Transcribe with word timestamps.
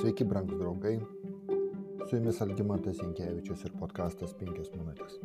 Sveiki, 0.00 0.24
brangus 0.24 0.58
draugai. 0.58 0.98
Su 2.08 2.16
jumis 2.16 2.38
Algymantas 2.40 2.96
Jankievičius 3.02 3.66
ir 3.66 3.74
podkastas 3.76 4.30
5 4.38 4.70
minutės. 4.72 5.18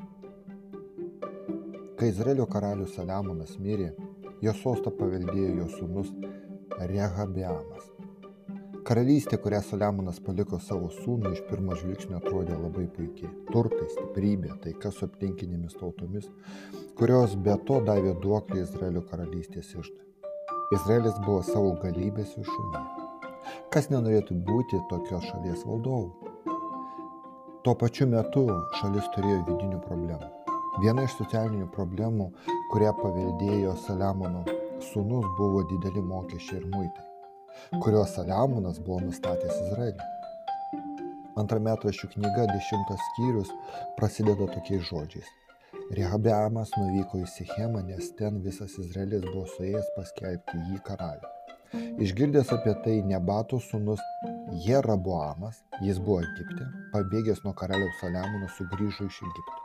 Kai 1.95 2.09
Izraelio 2.11 2.43
karalius 2.51 2.91
Saliamonas 2.97 3.53
mirė, 3.63 3.93
jo 4.43 4.53
sostą 4.59 4.91
paveldėjo 4.97 5.53
jo 5.61 5.67
sūnus 5.77 6.11
Rehabiamas. 6.91 7.85
Karalystė, 8.89 9.39
kurią 9.45 9.63
Saliamonas 9.63 10.19
paliko 10.27 10.59
savo 10.59 10.91
sūnui, 10.97 11.31
iš 11.37 11.45
pirmo 11.47 11.79
žvilgsnio 11.79 12.19
atrodė 12.19 12.59
labai 12.59 12.89
puikiai. 12.99 13.31
Turtai, 13.53 13.87
stiprybė, 13.95 14.57
taika 14.67 14.91
su 14.91 15.07
aplinkinėmis 15.07 15.79
tautomis, 15.79 16.27
kurios 16.99 17.39
be 17.47 17.55
to 17.71 17.79
davė 17.87 18.17
duoklį 18.27 18.67
Izraelio 18.67 19.07
karalystės 19.07 19.71
išdai. 19.71 20.03
Izraelis 20.75 21.23
buvo 21.23 21.39
savo 21.47 21.77
galybės 21.79 22.35
viršūnėje. 22.41 23.04
Kas 23.73 23.91
nenorėtų 23.91 24.37
būti 24.47 24.79
tokios 24.91 25.27
šalies 25.31 25.65
valdovu? 25.67 26.33
Tuo 27.65 27.73
pačiu 27.81 28.05
metu 28.09 28.45
šalis 28.79 29.07
turėjo 29.15 29.43
vidinių 29.47 29.79
problemų. 29.87 30.27
Viena 30.83 31.05
iš 31.07 31.15
socialinių 31.17 31.69
problemų, 31.73 32.27
kurią 32.73 32.91
paveldėjo 32.99 33.77
Saliamono 33.85 34.43
sūnus, 34.89 35.25
buvo 35.37 35.63
dideli 35.69 36.03
mokesčiai 36.03 36.59
ir 36.59 36.67
muitai, 36.73 37.05
kuriuos 37.79 38.11
Saliamonas 38.17 38.81
buvo 38.83 38.99
nustatęs 39.05 39.61
Izraeliui. 39.69 40.11
Antra 41.39 41.59
metraščių 41.59 42.11
knyga, 42.13 42.45
dešimtas 42.51 43.01
skyrius, 43.09 43.49
prasideda 43.97 44.47
tokiais 44.51 44.85
žodžiais. 44.91 45.31
Rehabeamas 45.95 46.71
nuvyko 46.77 47.23
į 47.23 47.31
Sichemą, 47.33 47.81
nes 47.87 48.11
ten 48.19 48.39
visas 48.45 48.77
Izraelis 48.81 49.25
buvo 49.31 49.47
suėjęs 49.55 49.91
paskelbti 49.97 50.61
jį 50.69 50.83
karalių. 50.87 51.33
Išgirdęs 51.73 52.51
apie 52.55 52.73
tai 52.83 52.95
Nebato 53.07 53.59
sūnus 53.63 54.01
Jeraboamas, 54.65 55.61
jis 55.83 55.99
buvo 55.99 56.21
Egipte, 56.23 56.67
pabėgęs 56.93 57.41
nuo 57.45 57.53
karaliaus 57.57 58.01
Saliamono 58.01 58.49
sugrįžo 58.57 59.07
iš 59.09 59.21
Egipto. 59.27 59.61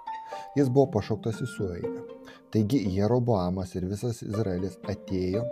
Jis 0.59 0.71
buvo 0.71 0.87
pašauktas 0.97 1.41
į 1.45 1.49
sueigą. 1.53 2.07
Taigi 2.51 2.81
Jeroboamas 2.97 3.77
ir 3.79 3.87
visas 3.91 4.23
Izraelis 4.27 4.79
atėjo 4.91 5.45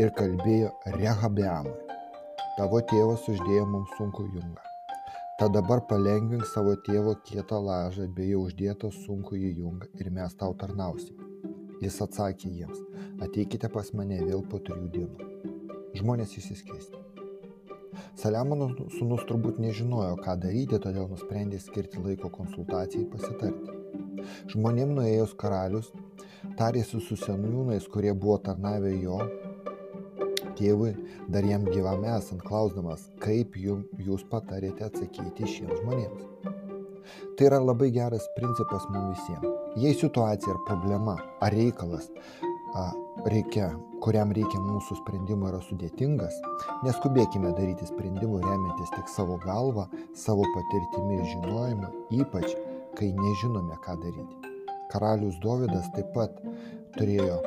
ir 0.00 0.12
kalbėjo 0.16 0.70
Rehabeamui. 0.96 1.76
Tavo 2.56 2.80
tėvas 2.92 3.26
uždėjo 3.28 3.66
mums 3.68 3.92
sunku 3.98 4.24
jungą. 4.30 4.64
Tad 5.36 5.52
dabar 5.52 5.82
palengvink 5.90 6.46
savo 6.48 6.72
tėvo 6.86 7.12
kietą 7.28 7.60
lažą 7.60 8.08
bei 8.16 8.30
jau 8.30 8.46
uždėtą 8.46 8.88
sunku 9.02 9.36
į 9.36 9.52
jungą 9.60 9.92
ir 10.00 10.12
mes 10.18 10.40
tau 10.40 10.56
tarnausime. 10.56 11.28
Jis 11.84 12.00
atsakė 12.08 12.48
jiems, 12.48 12.80
ateikite 13.20 13.68
pas 13.68 13.92
mane 13.92 14.22
vėl 14.24 14.46
po 14.48 14.62
trijų 14.64 14.92
dienų 14.96 15.35
žmonės 16.00 16.36
įsiskėsti. 16.40 17.02
Saliamono 18.16 18.70
sūnus 18.96 19.24
turbūt 19.28 19.58
nežinojo, 19.60 20.16
ką 20.24 20.36
daryti, 20.40 20.78
todėl 20.80 21.08
nusprendė 21.10 21.60
skirti 21.60 22.00
laiko 22.00 22.30
konsultacijai 22.32 23.04
pasitarti. 23.12 23.74
Žmonėm 24.52 24.94
nuėjus 24.96 25.34
karalius 25.38 25.92
tarėsi 26.58 27.00
su 27.04 27.18
senųjūnais, 27.20 27.88
kurie 27.92 28.14
buvo 28.16 28.38
tarnavę 28.48 28.94
jo 28.96 29.20
tėvui, 30.56 30.94
dar 31.28 31.44
jam 31.44 31.66
gyvam 31.68 32.06
esant, 32.16 32.42
klausdamas, 32.46 33.10
kaip 33.22 33.56
jūs 33.60 34.24
patarėte 34.30 34.86
atsakyti 34.88 35.48
šiems 35.52 35.82
žmonėms. 35.82 36.54
Tai 37.36 37.48
yra 37.50 37.60
labai 37.62 37.90
geras 37.94 38.24
principas 38.38 38.86
mums 38.90 39.20
visiems. 39.20 39.52
Jei 39.82 39.94
situacija 39.94 40.54
ar 40.54 40.62
problema, 40.66 41.18
ar 41.44 41.54
reikalas 41.54 42.08
a, 42.74 42.88
reikia, 43.28 43.68
kuriam 44.06 44.30
reikia 44.30 44.60
mūsų 44.62 45.00
sprendimo 45.00 45.48
yra 45.50 45.58
sudėtingas, 45.66 46.36
neskubėkime 46.86 47.50
daryti 47.56 47.88
sprendimų 47.88 48.38
remiantis 48.44 48.92
tik 48.94 49.10
savo 49.10 49.34
galvą, 49.42 49.88
savo 50.14 50.46
patirtimi 50.54 51.16
ir 51.16 51.24
žinojimu, 51.32 51.90
ypač 52.20 52.54
kai 52.98 53.10
nežinome, 53.16 53.74
ką 53.82 53.98
daryti. 54.04 54.54
Karalius 54.92 55.40
Dovydas 55.42 55.90
taip 55.96 56.14
pat 56.14 56.38
turėjo 56.94 57.40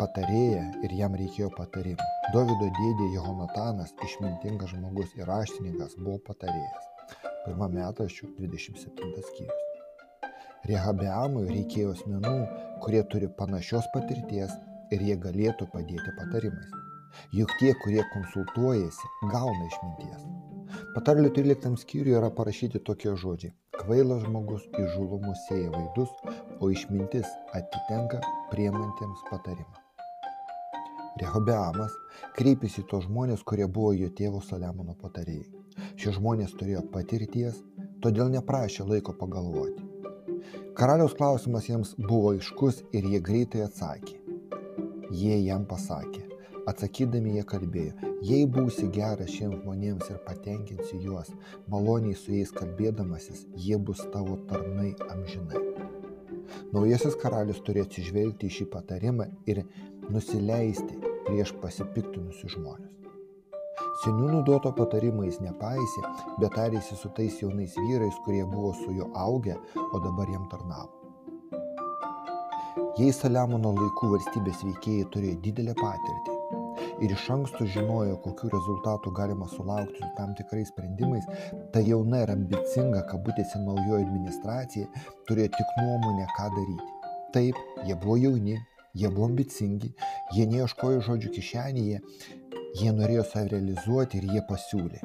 patarėją 0.00 0.66
ir 0.88 0.98
jam 0.98 1.14
reikėjo 1.22 1.52
patarimų. 1.54 2.10
Dovido 2.34 2.66
dėdė 2.80 3.08
Jehonatanas, 3.14 3.94
išmintingas 4.02 4.74
žmogus 4.74 5.14
ir 5.14 5.30
raštininkas, 5.30 5.94
buvo 6.02 6.18
patarėjas. 6.26 6.92
Pirmą 7.46 7.70
metą 7.70 8.10
šių 8.10 8.34
27 8.42 9.26
skyrius. 9.30 9.66
Rehabeamui 10.66 11.46
reikėjo 11.46 11.92
asmenų, 11.94 12.38
kurie 12.82 13.06
turi 13.06 13.30
panašios 13.38 13.86
patirties 13.94 14.50
ir 14.94 15.06
jie 15.08 15.16
galėtų 15.20 15.68
padėti 15.72 16.14
patarimais. 16.18 16.74
Juk 17.32 17.52
tie, 17.60 17.72
kurie 17.82 18.02
konsultuojasi, 18.12 19.12
gauna 19.32 19.68
išminties. 19.70 20.26
Patarlių 20.96 21.30
13 21.36 21.78
skyriuje 21.80 22.18
yra 22.18 22.30
parašyti 22.34 22.82
tokie 22.84 23.14
žodžiai. 23.16 23.54
Kvailas 23.76 24.24
žmogus 24.24 24.64
įžulumus 24.80 25.42
sėja 25.48 25.70
vaidus, 25.72 26.12
o 26.60 26.70
išmintis 26.72 27.28
atitenka 27.54 28.22
priemantiems 28.52 29.22
patarimą. 29.30 29.82
Rehobeamas 31.20 31.94
kreipėsi 32.36 32.82
į 32.82 32.88
tos 32.90 33.06
žmonės, 33.06 33.44
kurie 33.48 33.68
buvo 33.68 33.94
jo 33.96 34.10
tėvo 34.18 34.42
Saliamono 34.44 34.96
patarėjai. 35.00 35.48
Šie 36.00 36.12
žmonės 36.16 36.52
turėjo 36.60 36.82
patirties, 36.92 37.62
todėl 38.04 38.32
neprašė 38.34 38.84
laiko 38.88 39.16
pagalvoti. 39.16 39.84
Karaliaus 40.76 41.16
klausimas 41.16 41.70
jiems 41.70 41.94
buvo 41.96 42.34
aiškus 42.36 42.82
ir 42.92 43.08
jie 43.08 43.22
greitai 43.30 43.64
atsakė. 43.64 44.25
Jie 45.10 45.36
jam 45.44 45.62
pasakė, 45.70 46.24
atsakydami 46.66 47.36
jie 47.36 47.44
kalbėjo, 47.46 48.12
jei 48.26 48.46
būsi 48.50 48.88
geras 48.90 49.30
šiems 49.30 49.60
žmonėms 49.60 50.10
ir 50.10 50.18
patenkinsi 50.26 50.98
juos, 51.04 51.30
maloniai 51.70 52.16
su 52.18 52.34
jais 52.34 52.50
kalbėdamasis, 52.54 53.44
jie 53.54 53.78
bus 53.78 54.02
tavo 54.14 54.34
tarnai 54.50 54.94
amžinai. 55.06 55.62
Naujasis 56.74 57.14
karalius 57.22 57.62
turėjo 57.66 57.86
atsižvelgti 57.86 58.50
į 58.50 58.56
šį 58.58 58.66
patarimą 58.74 59.28
ir 59.50 59.62
nusileisti 60.10 60.98
prieš 61.28 61.54
pasipiktinusius 61.62 62.58
žmonės. 62.58 62.92
Seniūnų 64.02 64.42
duoto 64.44 64.74
patarimo 64.76 65.24
jis 65.24 65.38
nepaisė, 65.44 66.02
bet 66.42 66.52
tarėsi 66.58 66.98
su 66.98 67.12
tais 67.16 67.38
jaunais 67.42 67.78
vyrais, 67.78 68.18
kurie 68.26 68.44
buvo 68.44 68.74
su 68.76 68.92
juo 68.92 69.08
augę, 69.14 69.56
o 69.92 70.02
dabar 70.02 70.34
jam 70.34 70.50
tarnavo. 70.52 70.95
Jei 72.76 73.12
Saliamono 73.12 73.70
laikų 73.76 74.08
valstybės 74.12 74.62
veikėjai 74.64 75.04
turėjo 75.12 75.36
didelę 75.44 75.74
patirtį 75.78 76.36
ir 77.04 77.12
iš 77.12 77.26
anksto 77.32 77.66
žinojo, 77.72 78.16
kokiu 78.24 78.50
rezultatu 78.52 79.12
galima 79.16 79.48
sulaukti 79.48 80.00
su 80.00 80.08
tam 80.16 80.34
tikrais 80.36 80.68
sprendimais, 80.68 81.24
ta 81.72 81.80
jauna 81.84 82.22
ir 82.24 82.32
ambicinga, 82.32 83.02
kabutėse 83.10 83.60
naujoji 83.64 84.06
administracija 84.06 84.88
turėjo 85.28 85.52
tik 85.58 85.74
nuomonę, 85.80 86.26
ką 86.38 86.48
daryti. 86.56 86.88
Taip, 87.36 87.60
jie 87.88 87.96
buvo 88.02 88.16
jauni, 88.22 88.56
jie 88.94 89.12
buvo 89.12 89.28
ambicingi, 89.30 89.92
jie 90.36 90.48
neieškojo 90.52 91.04
žodžių 91.10 91.32
kišenėje, 91.36 92.02
jie 92.80 92.96
norėjo 92.98 93.28
save 93.30 93.54
realizuoti 93.54 94.20
ir 94.20 94.28
jie 94.34 94.44
pasiūlė. 94.50 95.04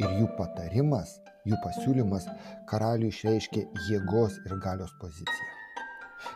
Ir 0.00 0.18
jų 0.18 0.28
patarimas, 0.40 1.18
jų 1.48 1.60
pasiūlymas 1.64 2.28
karaliui 2.68 3.12
išreiškė 3.12 3.66
jėgos 3.88 4.40
ir 4.46 4.60
galios 4.64 4.96
poziciją. 5.00 5.59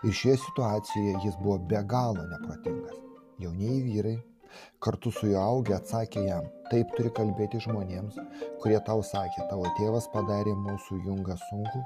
Ir 0.03 0.13
šioje 0.21 0.37
situacijoje 0.45 1.17
jis 1.25 1.41
buvo 1.43 1.59
be 1.73 1.83
galo 1.95 2.29
neprotingas. 2.31 3.03
Jaunieji 3.43 3.83
vyrai 3.89 4.19
kartu 4.79 5.11
su 5.11 5.29
juo 5.31 5.41
augę 5.43 5.75
atsakė 5.77 6.23
jam, 6.27 6.47
taip 6.71 6.93
turi 6.97 7.11
kalbėti 7.17 7.61
žmonėms, 7.65 8.19
kurie 8.63 8.79
tau 8.87 9.03
sakė, 9.07 9.47
tavo 9.51 9.67
tėvas 9.79 10.07
padarė 10.13 10.55
mūsų 10.67 11.01
jungą 11.07 11.37
sunku, 11.47 11.83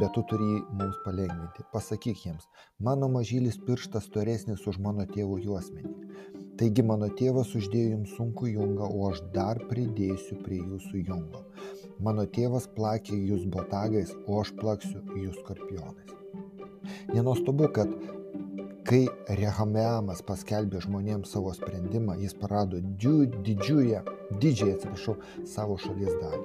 bet 0.00 0.12
tu 0.16 0.24
turi 0.32 0.48
jį 0.54 0.58
mums 0.80 0.98
palengvinti. 1.04 1.66
Pasakyk 1.74 2.24
jiems, 2.26 2.48
mano 2.88 3.10
mažylis 3.14 3.60
pirštas 3.68 4.08
storesnis 4.10 4.66
už 4.72 4.80
mano 4.88 5.06
tėvų 5.14 5.40
juosmenį. 5.46 5.94
Taigi 6.58 6.82
mano 6.82 7.06
tėvas 7.20 7.52
uždėjo 7.54 7.92
jums 7.92 8.14
sunku 8.18 8.48
jungą, 8.50 8.88
o 8.90 9.10
aš 9.12 9.22
dar 9.34 9.60
pridėsiu 9.70 10.40
prie 10.42 10.58
jūsų 10.58 11.04
jungo. 11.06 11.44
Mano 12.02 12.26
tėvas 12.38 12.66
plakė 12.74 13.18
jūs 13.30 13.46
botagais, 13.54 14.14
o 14.26 14.40
aš 14.42 14.56
plaksiu 14.58 15.04
jūs 15.22 15.38
skorpionais. 15.44 16.18
Nenuostabu, 17.14 17.68
kad 17.74 17.92
kai 18.88 19.02
Rehameamas 19.40 20.22
paskelbė 20.24 20.80
žmonėms 20.84 21.34
savo 21.34 21.52
sprendimą, 21.56 22.16
jis 22.22 22.36
parado 22.40 22.80
didžiąją, 22.80 24.04
didžiąją, 24.40 24.76
atsiprašau, 24.78 25.16
savo 25.44 25.76
šalies 25.82 26.14
dalį. 26.22 26.44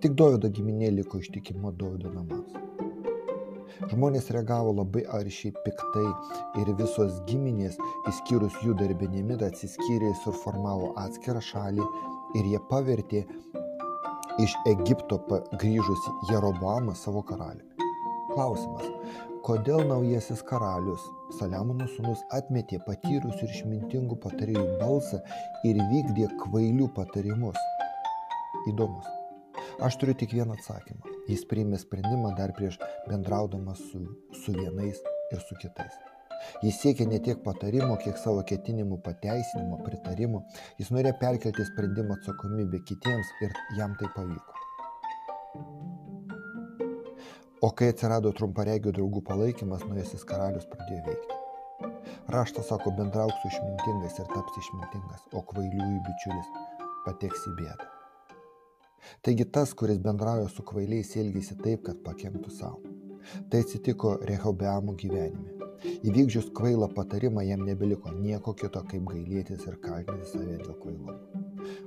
Tik 0.00 0.14
Dovido 0.16 0.48
giminė 0.48 0.92
liko 0.94 1.20
ištikimo 1.20 1.72
Dovido 1.76 2.12
namams. 2.14 2.54
Žmonės 3.90 4.30
reagavo 4.32 4.72
labai 4.78 5.02
aršiai, 5.18 5.52
piktai 5.66 6.06
ir 6.62 6.70
visos 6.78 7.18
giminės, 7.28 7.76
išskyrus 8.08 8.56
jų 8.64 8.76
darbinėmis, 8.80 9.42
atsiskyrė 9.44 10.12
ir 10.12 10.20
suformavo 10.22 10.94
atskirą 11.04 11.42
šalį 11.42 11.84
ir 12.38 12.48
jie 12.54 12.62
pavertė 12.70 13.24
iš 14.40 14.56
Egipto 14.72 15.20
grįžusi 15.60 16.16
Jeroboamą 16.30 16.96
savo 16.98 17.26
karaliumi. 17.26 17.73
Klausimas, 18.34 18.86
kodėl 19.46 19.84
naujasis 19.86 20.40
karalius 20.48 21.02
Saliamono 21.38 21.86
sūnus 21.92 22.22
atmetė 22.34 22.80
patyrusių 22.82 23.46
ir 23.46 23.52
išmintingų 23.54 24.18
patarėjų 24.24 24.64
balsą 24.80 25.20
ir 25.68 25.78
vykdė 25.92 26.26
kvailių 26.40 26.88
patarimus. 26.96 27.60
Įdomus. 28.72 29.06
Aš 29.86 30.00
turiu 30.02 30.16
tik 30.18 30.34
vieną 30.34 30.58
atsakymą. 30.58 31.14
Jis 31.30 31.46
priėmė 31.50 31.78
sprendimą 31.78 32.34
dar 32.40 32.56
prieš 32.58 32.80
bendraudamas 33.06 33.86
su, 33.92 34.02
su 34.42 34.56
vienais 34.58 34.98
ir 35.30 35.46
su 35.46 35.58
kitais. 35.62 35.94
Jis 36.66 36.82
siekia 36.82 37.06
ne 37.06 37.22
tiek 37.22 37.38
patarimo, 37.46 37.94
kiek 38.02 38.18
savo 38.18 38.42
ketinimų 38.50 38.98
pateisinimo, 39.06 39.78
pritarimo. 39.86 40.42
Jis 40.82 40.90
norėjo 40.90 41.16
perkelti 41.22 41.70
sprendimo 41.70 42.18
atsakomybę 42.18 42.82
kitiems 42.90 43.34
ir 43.46 43.54
jam 43.78 43.94
tai 44.00 44.10
pavyko. 44.18 44.64
O 47.64 47.70
kai 47.72 47.86
atsirado 47.94 48.28
trumparegių 48.36 48.90
draugų 48.92 49.22
palaikymas, 49.24 49.86
nuėjusis 49.88 50.26
karalius 50.28 50.66
pradėjo 50.68 51.04
veikti. 51.06 51.36
Raštas 52.34 52.66
sako, 52.68 52.90
bendrauk 52.98 53.32
su 53.40 53.48
išmintingais 53.48 54.18
ir 54.20 54.26
taps 54.34 54.58
išmintingas, 54.60 55.22
o 55.32 55.40
kvailiųjų 55.48 56.02
bičiulis 56.04 56.50
pateks 57.06 57.46
į 57.48 57.52
bėdą. 57.62 57.86
Taigi 59.24 59.46
tas, 59.56 59.72
kuris 59.80 60.02
bendrauja 60.04 60.50
su 60.52 60.64
kvailiais, 60.68 61.14
elgėsi 61.22 61.56
taip, 61.62 61.86
kad 61.88 62.02
pakenktų 62.04 62.52
savo. 62.52 62.82
Tai 63.48 63.62
atsitiko 63.64 64.18
Rehobeamo 64.28 64.92
gyvenime. 65.00 65.70
Įvykdžius 66.04 66.50
kvailą 66.56 66.90
patarimą 66.92 67.46
jam 67.48 67.64
nebeliko 67.64 68.12
nieko 68.12 68.52
kito, 68.60 68.84
kaip 68.90 69.08
gailėtis 69.08 69.64
ir 69.68 69.80
kaltinti 69.84 70.28
save 70.34 70.60
dėl 70.60 70.76
kvailumo. 70.82 71.16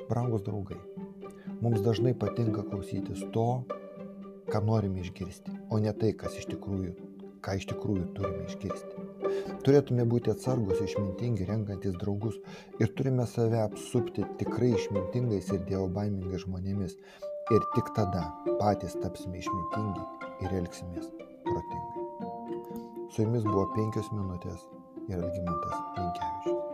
Brangus 0.09 0.45
draugai, 0.49 0.81
mums 1.61 1.85
dažnai 1.85 2.17
patinka 2.17 2.65
klausytis 2.65 3.25
to, 3.33 3.49
ką 4.49 4.61
norime 4.63 5.01
išgirsti, 5.03 5.56
o 5.69 5.79
ne 5.83 5.93
tai, 5.93 6.13
kas 6.19 6.37
iš 6.39 6.47
tikrųjų, 6.53 6.93
ką 7.43 7.57
iš 7.59 7.67
tikrųjų 7.71 8.05
turime 8.17 8.45
išgirsti. 8.47 9.05
Turėtume 9.65 10.05
būti 10.07 10.31
atsargus, 10.31 10.81
išmintingi, 10.83 11.47
renkantis 11.49 11.95
draugus 12.01 12.37
ir 12.79 12.91
turime 12.97 13.25
save 13.27 13.59
apsupti 13.63 14.25
tikrai 14.39 14.73
išmintingais 14.75 15.51
ir 15.53 15.63
dievobaimingais 15.69 16.45
žmonėmis. 16.45 16.97
Ir 17.55 17.63
tik 17.75 17.93
tada 17.95 18.25
patys 18.59 18.97
tapsime 18.99 19.39
išmintingi 19.39 20.03
ir 20.43 20.57
elgsimės 20.61 21.11
protingai. 21.47 22.07
Su 23.15 23.23
jumis 23.23 23.47
buvo 23.47 23.69
penkios 23.75 24.11
minutės 24.11 24.67
ir 25.07 25.21
Algymantas 25.21 25.83
Linkevičius. 25.95 26.66